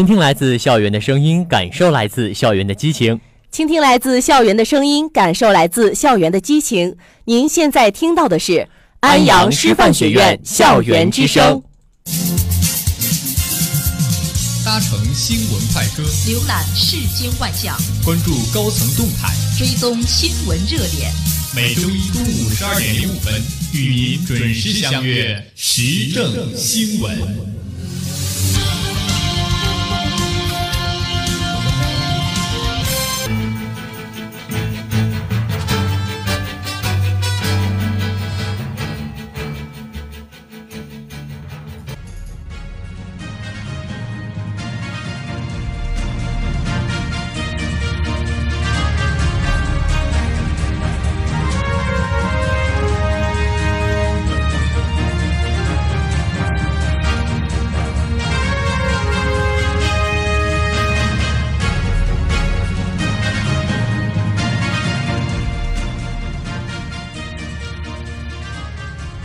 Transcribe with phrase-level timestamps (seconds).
[0.00, 3.20] 倾听来自校园的声音，感受来自校园的激情。
[3.52, 6.96] 倾听来自校园的声音，感受来自校园的激情。
[7.26, 8.66] 您现在听到的是
[9.00, 11.62] 安阳师范学院校园之声。
[14.64, 19.28] 搭乘新闻快车，浏览世间万象，关注高层动态，
[19.58, 21.12] 追踪新闻热点。
[21.54, 23.34] 每周一中午十二点零五分，
[23.74, 27.59] 与您准时相约时政新闻。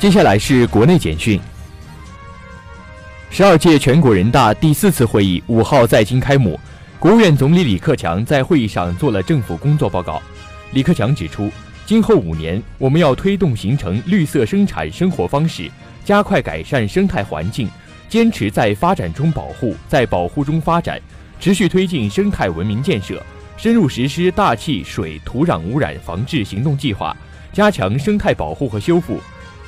[0.05, 1.41] 接下来是国内简讯。
[3.31, 6.59] 十二届全国人大第四次会议五号在京开幕，
[6.99, 10.21] 国务院总理李克强在会议上做了政府工作报告。
[10.73, 11.51] 李克强指出，
[11.87, 15.71] 今后五年，我们要推动形成绿色生产生活方式，
[16.03, 17.67] 加快改善生态环境，
[18.07, 21.01] 坚持在发展中保护，在保护中发展，
[21.39, 23.19] 持续推进生态文明建设，
[23.57, 27.17] 深入实施大气、水、土壤污染防治行动计划，
[27.51, 29.19] 加强生态保护和修复。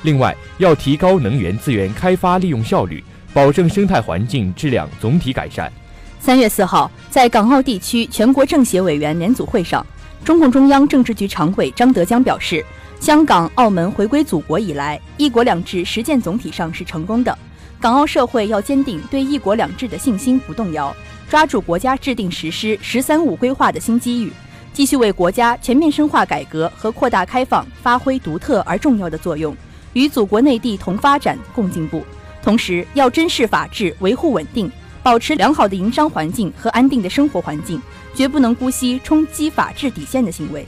[0.02, 5.72] 另外，要提高能源资源开发利用效率，保证生态环境质量总体改善。
[6.20, 9.84] 三月四号，在港澳地区全国政协委员联组会上，
[10.24, 12.64] 中共中央政治局常委张德江表示，
[13.00, 17.36] 香港、澳门回归祖国以来，“一国两制”实践总体上是成功的。
[17.80, 20.94] 港澳社会要坚定对“一国两制”的信心不动摇，
[21.28, 24.32] 抓住国家制定实施“十三五”规划的新机遇，
[24.72, 29.56] 继续为国家全面深化改革和扩大开放发挥独特而重要的作用。
[29.98, 32.04] 与祖国内地同发展共进步，
[32.40, 34.70] 同时要珍视法治，维护稳定，
[35.02, 37.82] 保持良好的营商环境和安定的生活环境，
[38.14, 40.64] 绝不能姑息冲击法治底线的行为。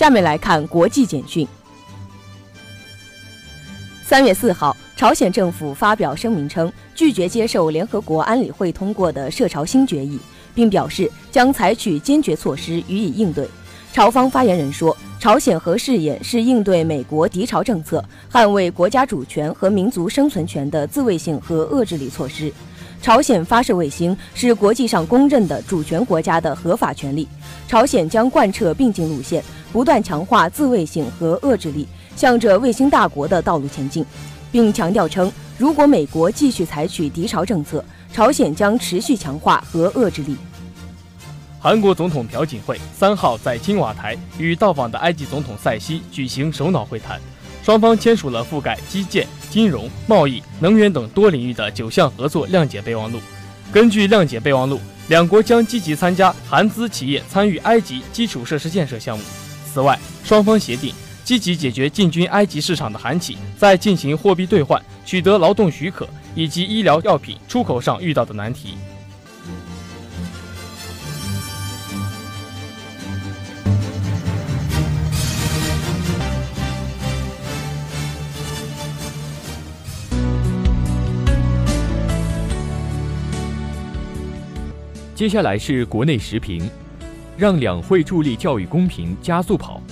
[0.00, 1.46] 下面来看国际简讯。
[4.02, 10.18] 三月四号，朝鲜政府发表声明称，拒绝接受联合国安理会通过的涉朝新决议，
[10.54, 13.46] 并表示将采取坚决措施予以应对。
[13.92, 22.50] 朝方发言人说，朝鲜核试验是应对美国敌朝政策、捍卫国家主权和民族生存权的自卫性和遏制力措施。
[23.02, 27.26] 朝鲜发射卫星是国际上公认的主权国家的合法权利。
[27.66, 29.42] 朝鲜将贯彻并进路线。
[29.72, 34.04] 不断强化自卫性和遏制力，向着卫星大国的道路前进，
[34.50, 40.36] 并强调称，如果美国继续采取敌朝政策，朝鲜将持续强化和遏制力。
[41.60, 47.20] 韩国总统朴槿惠三号在青瓦台与到访的埃及总统塞西举行首脑会谈，
[47.62, 53.20] 双方签署了覆盖基建、金融、贸易、能源等多领域的九项合作谅解备忘录。
[53.72, 59.24] 根据谅解备忘录，两国将积极参加韩资企业参与埃及基础设施建设项目。
[59.72, 68.74] 此外，双方协定积极解决进军埃及市场的韩企在进行货币兑换、取得劳动许可以及医疗药品出口上遇到的难题。
[85.20, 86.66] 接下来是国内时评。
[87.36, 89.82] 让两会助力教育公平加速跑。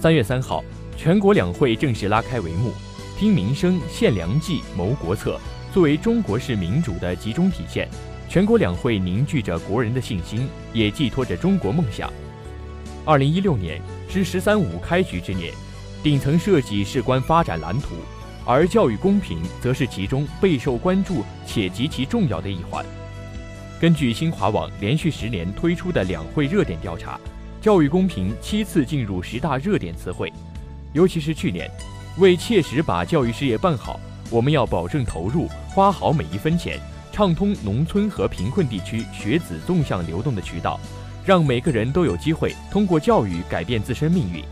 [0.00, 0.64] 三月三号，
[0.96, 2.72] 全国两会正式拉开帷幕。
[3.18, 5.38] 听民生、献良计、谋国策，
[5.70, 7.86] 作为中国式民主的集中体现，
[8.26, 12.10] 全国两会凝聚着国人的信心，也寄托着中国梦想。
[13.04, 15.52] 二零一六年是“十三五”开局之年，
[16.02, 17.96] 顶层设计事关发展蓝图，
[18.46, 22.82] 而教育公平则是其中备受关注且极其重要的一环。
[23.78, 27.20] 根据新华网连续十年推出的两会热点调查，
[27.60, 30.32] 教育公平七次进入十大热点词汇。
[30.94, 31.70] 尤其是去年，
[32.16, 34.00] 为切实把教育事业办好，
[34.30, 36.80] 我们要保证投入，花好每一分钱，
[37.12, 40.80] 畅通农村和贫困地区学子纵向流动的渠道，
[41.22, 44.42] 让每个人都有机会通过教育改变自身命运。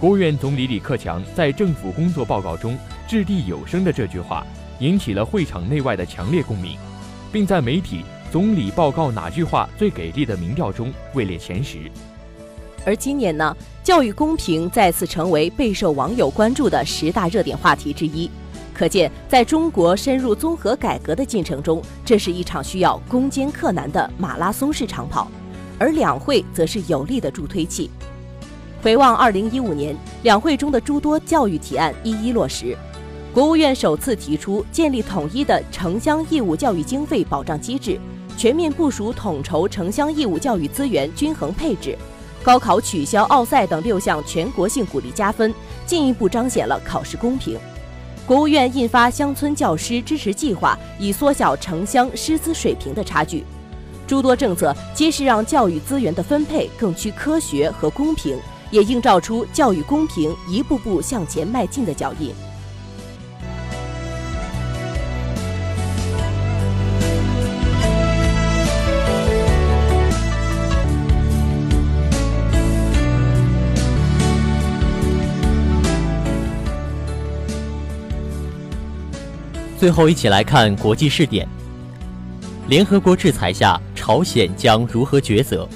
[0.00, 4.44] 国务院总理李克强在政府工作报告中掷地有声的这句话，
[4.80, 6.76] 引起了会场内外的强烈共鸣，
[7.30, 11.80] 并在媒体“总理报告哪句话最给力”的民调中位列前十。
[12.82, 18.30] 而今年呢，教育公平再次成为备受网友关注的十大热点话题之一。
[18.72, 25.30] 可见，在中国深入综合改革的进程中，这是一场需要攻坚克难的马拉松式长跑，
[25.78, 27.90] 而两会则是有力的助推器。
[28.82, 32.74] 回望二零一五年，两会中的诸多教育提案一一落实，
[33.34, 38.00] 国务院首次提出建立统一的城乡义务教育经费保障机制，
[38.36, 41.96] 全面部署统筹城乡义务教育资源均衡配置。
[42.42, 45.54] 高考取消、奥赛等六项全国性鼓励加分，
[45.86, 47.56] 进一步彰显了考试公平。
[48.26, 53.44] 国务院印发乡村教师支持计划，以缩小城乡师资水平的差距。
[54.06, 58.36] 诸多政策皆是让教育资源的分配更趋科学和公平，
[58.70, 62.32] 也映照出教育公平一步步向前迈进的脚印。
[79.82, 81.44] 最后，一起来看国际试点。
[82.68, 85.68] 联合国制裁下，朝鲜将如何抉择？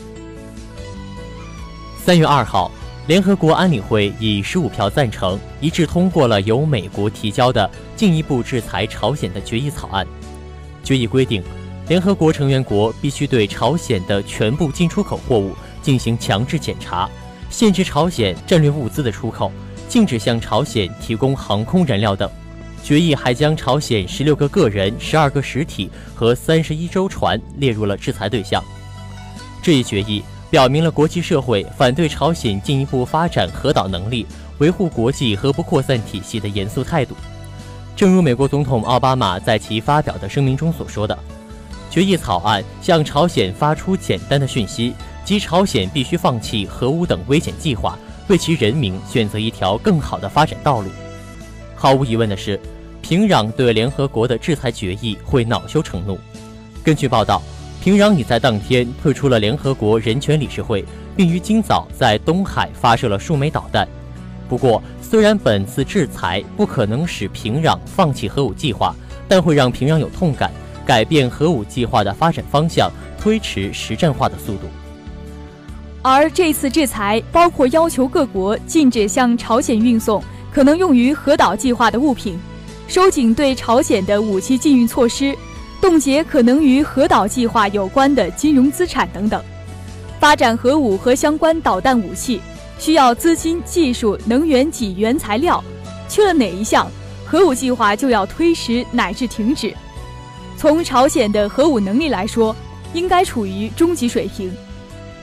[2.04, 2.70] 三月二号，
[3.08, 10.06] 联合国安理会以十五票赞成，一致通过了由美国提交的进一步制裁朝鲜的决议草案。
[10.84, 11.42] 决议规定，
[11.88, 15.52] 联合国成员国必须对朝鲜的全部进出口货物
[15.82, 17.10] 进行强制检查，
[17.50, 19.50] 限制朝鲜战略物资的出口，
[19.88, 22.30] 禁止向朝鲜提供航空燃料等。
[22.86, 28.62] 决议还将朝鲜十六个个人、十二个实体和三十一艘船列入了制裁对象。
[29.60, 34.24] 这一决议表明了国际社会反对朝鲜进一步发展核导能力、
[34.58, 37.16] 维护国际核不扩散体系的严肃态度。
[37.96, 41.18] 正如美国总统奥巴马在其发表的声明中所说的，
[41.90, 44.94] 决议草案向朝鲜发出简单的讯息，
[45.24, 47.98] 即朝鲜必须放弃核武等危险计划，
[48.28, 50.88] 为其人民选择一条更好的发展道路。
[51.74, 52.60] 毫无疑问的是。
[53.08, 56.18] 平壤对联合国的制裁决议会恼羞成怒。
[56.82, 57.40] 根据报道，
[57.80, 63.86] 平壤已在当天退出了联合国人权理事会，并于今早在东海发射了数枚导弹。
[64.48, 68.92] 不过，虽然本次制裁不可能使平壤放弃核武计划，
[69.28, 70.50] 但会让平壤有痛感，
[70.84, 74.62] 改变核武计划的发展方向，推迟实战化的速度。
[76.02, 80.20] 而这次制裁包括要求各国禁止向朝鲜运送
[80.52, 82.36] 可能用于核导计划的物品。
[82.88, 85.36] 收紧对朝鲜的武器禁运措施，
[85.80, 89.42] 冻结可能与核导计划有关的金融资产等等。
[90.20, 92.40] 发展核武和相关导弹武器
[92.78, 95.62] 需要资金、技术、能源及原材料，
[96.08, 96.90] 缺了哪一项，
[97.24, 99.74] 核武计划就要推迟乃至停止。
[100.56, 102.54] 从朝鲜的核武能力来说，
[102.94, 104.50] 应该处于中级水平。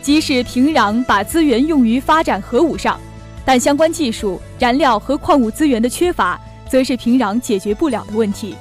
[0.01, 3.00] 即使平壤把资源用于发展核武上，
[3.45, 6.39] 但相关技术、燃料和矿物资源的缺乏。
[6.74, 8.56] 则是平壤解决不了的问题，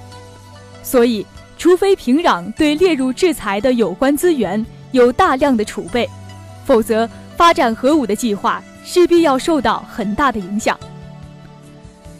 [0.82, 1.26] 所以，
[1.56, 6.06] 除非平壤对列入制裁的有关资源有大量的储备，
[6.66, 10.78] 否则发展核武的计划势必要受到很大的影响。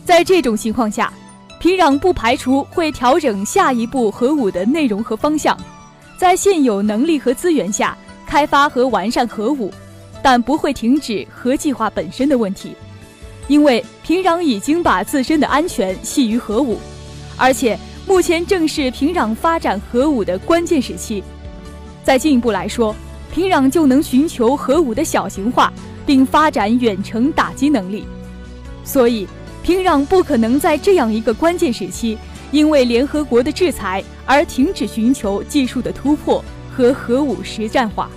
[0.02, 1.12] 在这种情况下，
[1.60, 5.54] 平壤不排除会调整下一步核武的内容和方向，
[6.16, 7.94] 在现有能力和资源下
[8.26, 9.70] 开发和完善核武，
[10.22, 12.74] 但不会停止核计划本身的问题。
[13.48, 16.78] 因为平壤已经把自身的安全系于核武，
[17.34, 21.24] 而且目前正是平壤发展核武的关键时期。
[22.04, 22.94] 再进一步来说，
[23.32, 25.72] 平壤就能寻求核武的小型化，
[26.04, 28.04] 并发展远程打击能力。
[28.84, 29.26] 所以，
[29.62, 32.18] 平壤不可能在这样一个关键时期，
[32.50, 38.10] 因为联合国的制裁而停止寻求技术的突破和核武实战化。